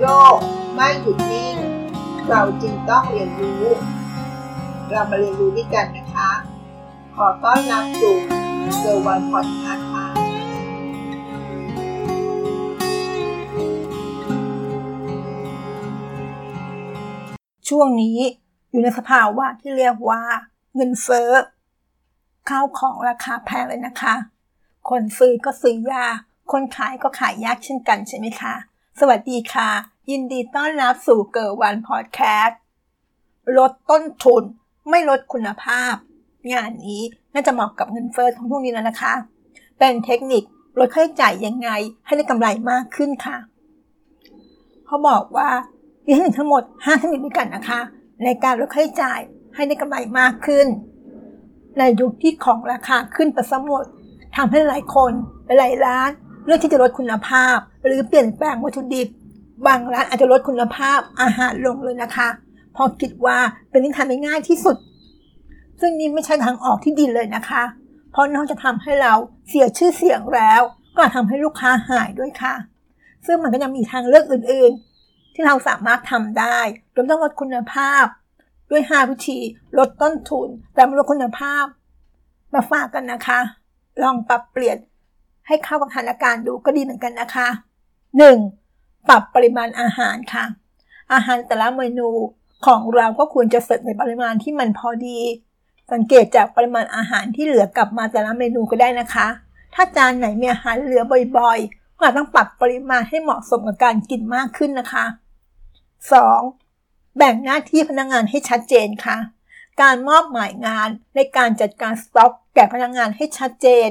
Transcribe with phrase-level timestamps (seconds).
[0.00, 0.38] โลก
[0.74, 1.56] ไม่หยุดนิ่ง
[2.28, 3.66] เราจึงต้องเรียนรู้
[4.90, 6.30] เรามาเรียนรู้ด้วยกันนะคะ
[7.16, 8.16] ขอต้อนรับสู่
[8.78, 10.06] เซอร์วันพอดคาส์ค่ะ
[17.68, 18.18] ช่วงนี้
[18.70, 20.22] อยู่ในสภาวะที่เรียกว่า
[20.74, 21.30] เงินเฟ้อ
[22.48, 24.14] ข้าวของราคาแพงเลยนะคะ
[24.90, 26.16] คนซื้อก็ซื้อยาก
[26.52, 28.54] คนขายก็ขายยากเช่นกันใช่ไหมคะ
[29.02, 29.70] สวัสดีค่ะ
[30.10, 32.60] ยินดีต้อนรับสู่เกิร์วันพอดแคสต์
[33.58, 34.42] ลดต้นทุน
[34.90, 35.94] ไม่ลดคุณภาพ
[36.52, 37.02] งานนี้
[37.34, 39.14] น่าจะเหมาะกับเงินเฟ้อทั้งพวกนี้แล้วนะคะ
[39.78, 40.42] เป็นเทคนิค
[40.78, 41.70] ลดค่าใช้จ่ายยังไง
[42.06, 43.36] ให้ได้กำไรมากขึ้นค่ะ
[44.86, 45.48] เขาบอกว่า
[46.06, 47.80] มีทั้งหมด5เทคนิคด้วยกันนะคะ
[48.24, 49.20] ในการลดค่าใช้จ่าย
[49.54, 50.66] ให้ได้กำไรมากขึ้น
[51.78, 53.84] ในยุคที่ของราคาขึ้นไปสมด
[54.36, 55.12] ทำให้หลายคน
[55.58, 56.10] หลายร้าน
[56.48, 59.08] เลือกที่จะลดคุณภาพ หรือเปลี่ยนแปลงวัตถุดิบ
[59.66, 62.28] บางร้านอาจจะลดคุณภาพอาหารลงเลยนะคะ
[62.72, 63.38] เพราะคิดว่า
[63.70, 64.76] เป็นที่ทำได้ง่ายที่สุด
[65.80, 67.62] ซึ่งนี่ไม่ใช่ทางออกที่ดีเลยนะคะ
[68.10, 69.12] เพราะนอกจากทำให้เรา
[69.48, 70.62] เสียชื่อเสียงแล้ว
[70.96, 72.54] ก็ทำให้ลูกค้าหายด้วยค่ะ
[73.26, 76.58] ซึ่งมันก็ยังมีทางเลือกอื่นๆ ที่เราสามารถทำได้
[76.92, 78.04] โดยต้องลดคุณภาพ
[78.70, 79.38] ด้วย 5 วิธี
[79.78, 81.64] ลดต้นทุนแต่ไม่ลดคุณภาพ
[82.54, 83.40] มาฝากกันนะคะ
[84.02, 84.76] ลองปรับเปลี่ยน
[85.48, 87.48] ให้เข้ากับสถานการณ์ดูก็ดีเหมือนกันนะคะ
[88.28, 89.08] 1.
[89.08, 90.44] ปรับปริมาณอาหารค่ะ
[91.12, 92.08] อาหารแต่ละเมนู
[92.66, 95.18] ของเราก็ควรจะเสิร์ฟในปริมาณที่มันพอดี
[95.92, 99.26] สังเกตจากปริมาณอาหารที่เหลือกลับมาแต่ละเมนูก็ได้นะคะ
[99.74, 101.02] ถ้าจานไหนมีอาหารเหลือ
[101.38, 105.04] บ่อยๆก็อาจต้องปรับปริมาณให้เหมาะสมกับการกินมากขึ้นนะคะ
[106.36, 107.16] 2.
[107.16, 109.16] แบ่งหน้าที่พนักงงานให้ชัดเจนค่ะ
[109.82, 113.88] การมอบหมายงานในการจัดการสต็อก แก่พนักงงานให้ชัดเจน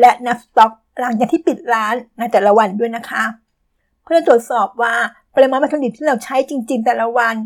[0.00, 3.24] และนับสต็อก หลังจากที่ปิดร้านในแต่ละวันด้วยนะคะ
[4.04, 4.94] เพื่อตรวจสอบว่า
[5.34, 7.36] ปริมาณวัตถุดิบที่เราใช้จริง ๆ แต่ละวัน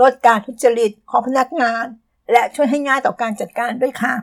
[0.00, 1.84] ลดการทุจริตของพนักงาน
[2.32, 4.14] และช่วยให้ง่ายต่อการจัดการด้วยค่ะ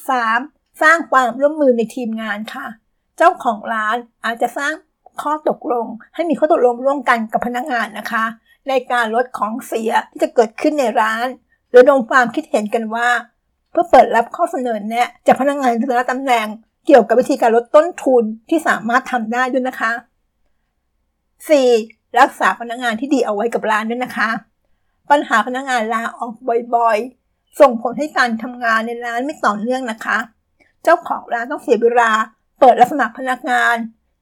[0.00, 0.82] 3.
[0.82, 2.66] สร้างความร่วมมือในทีมงานค่ะ
[3.16, 4.74] เจ้าของร้านอาจจะสร้าง
[5.22, 8.24] ข้อตกลง ให้มีข้อตกลงร่วมกันกับพนักงานนะคะ
[8.68, 11.26] ในการลดของเสียที่จะเกิดขึ้นในร้าน
[11.70, 13.08] หรือลงความคิดเห็นกันว่า
[13.70, 16.46] เพื่อเปิดรับข้อเสนอแนะจากพนักงานแต่ละตำแหน่ง
[16.86, 19.92] เกี่ยวกับวิธีการลดต้นทุนที่สามารถทำได้ด้วยนะคะ
[21.46, 22.18] 4.
[22.20, 24.30] รักษาพนักงานที่ดีเอาไว้กับร้านด้วยนะคะ
[25.10, 26.32] ปัญหาพนักงานลาออก
[26.76, 30.18] บ่อยๆ ส่งผลให้การทำงานในร้านไม่ต่อเนื่องนะคะ
[30.82, 32.12] เจ้าของร้านต้องเสียเวลา
[32.60, 33.76] เปิดรับสมัครพนักงาน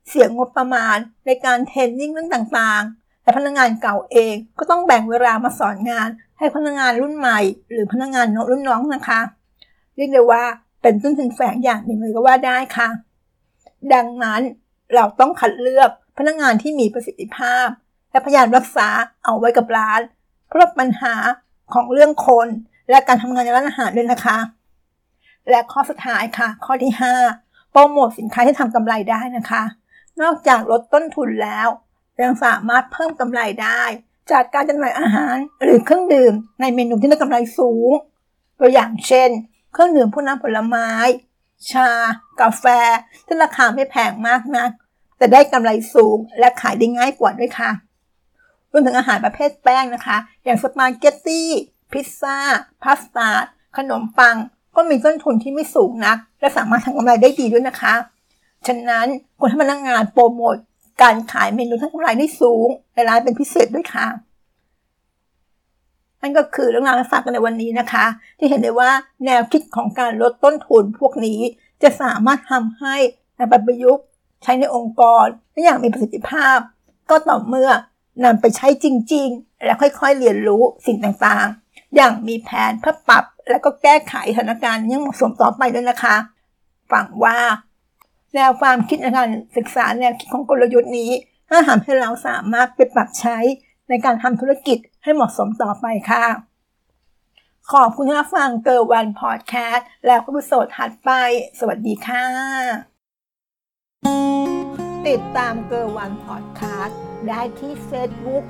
[0.09, 0.97] เสียงบประมาณ
[1.27, 6.09] ในการเทรนนิ่งเรื่องต่างๆแต่พนักงานเก่าเองก็ต้องแบ่งเวลามาสอนงาน
[6.39, 7.41] ให้พนักงานรุ่นใหม่
[7.71, 9.21] หรือพนักงานรุ่นน้องนะคะ
[9.97, 10.45] เรียกได้ว่า
[10.89, 12.89] เป็นต้นทุนแฝงอย่างหนึ่งเลยก็ว่าได้ค่ะ
[13.95, 14.41] ดังนั้น
[14.95, 17.67] เราต้องคัดเลือกพนักงานที่มีประสิทธิภาพ
[18.11, 18.89] และพยายามรักษา
[19.25, 20.01] เอาไว้กับร้าน
[20.47, 21.15] เพราะปัญหา
[21.75, 22.49] ของเรื่องคน
[22.91, 24.39] และการทำงานในร้านอาหารด้วยนะคะ
[25.51, 26.93] และข้อสุดท้ายค่ะ ข้อที่
[27.33, 29.63] 5 โปรโมทสินค้าที่ทำกำไรได้นะคะ
[30.23, 31.69] นอกจากลดต้นทุนแล้ว
[32.23, 33.83] ยังสามารถเพิ่มกำไรได้
[34.31, 37.91] จากการจำหน่ายอาหารหรือเครื่องดื่มในเมนูที่ได้กำไรสูง
[38.61, 39.31] ตัวอย่างเช่น
[39.73, 40.91] เครื่องดื่มพวกน้ำผลไม้
[41.71, 41.89] ชา
[42.41, 42.65] กาแฟ
[43.27, 44.71] ที่ราคาไม่แพงมากนัก
[45.19, 47.71] แต่ได้กำไรสูงและขายได้ง่ายกว่าด้วยค่ะ
[48.73, 51.49] รวมถึงอาหารประเภทแป้งนะคะ อย่างสปาเกตตี้
[51.93, 52.39] พิซซ่า
[52.83, 53.29] พาสต้า
[53.77, 54.37] ขนมปัง
[54.77, 57.95] ก็มีต้นทุนที่ไม่สูงนัก และสามารถทำกำไรได้ดีด้วยนะคะ
[58.67, 59.07] ฉะนั้น
[59.39, 60.57] ควรให้พนักงานโปรโมท
[61.03, 64.07] การขายเมนูที่กำไรได้สูงในร้านเป็นพิเศษด้วยค่ะ
[66.23, 68.05] นั่นก็คือเรื่องราวที่ฝากกันในวันนี้นะคะ
[68.39, 68.91] ที่เห็นได้ว่า
[69.25, 71.41] แนวคิดของการลดต้นทุนพวกนี้
[71.83, 72.97] จะสามารถทำให้
[73.39, 74.05] นำไปประยุกต์
[74.43, 76.59] ใช้ในองค์กรได้อย่างมีประสิทธิภาพ
[77.11, 77.71] ก็ต่อเมื่อ
[78.25, 86.17] นำไปใช้จริง ๆ และค่อยๆเรียนรู้สิ่งต่างๆ อย่างมีแผนเพื่อปรับ และก็แก้ไขสถานการณ์ยังเหมาะสมต่อไปด้วยนะคะ
[86.93, 87.39] หวังว่า
[88.35, 91.11] แนวความคิดในการศึกษาแนวคิดของกลยุทธ์นี้
[91.49, 93.39] ถ้าทำให้เราสามารถไปปรับใช้
[93.89, 96.25] ในการทำธุรกิจให้เหมาะสมต่อไปค่ะ
[97.73, 101.11] ขอบคุณที่รับฟังเกิร์วันพอดแคสต์แล้วก็วิดีโอถัดไป
[101.59, 102.27] สวัสดีค่ะ
[105.09, 106.99] ติดตามเกิร์วันพอดแคสต์
[107.29, 108.45] ได้ที่ Facebook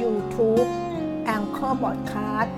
[0.00, 0.68] YouTube
[1.24, 2.54] แองเกอร์บอดแคสต์